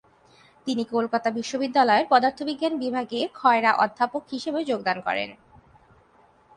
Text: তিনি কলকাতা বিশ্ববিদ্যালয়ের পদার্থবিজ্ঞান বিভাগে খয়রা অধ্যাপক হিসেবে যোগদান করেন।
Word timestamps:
তিনি 0.67 0.83
কলকাতা 0.85 1.29
বিশ্ববিদ্যালয়ের 1.31 2.05
পদার্থবিজ্ঞান 2.09 2.73
বিভাগে 2.77 3.19
খয়রা 3.33 3.71
অধ্যাপক 3.75 4.23
হিসেবে 4.31 4.59
যোগদান 4.63 4.97
করেন। 5.01 5.29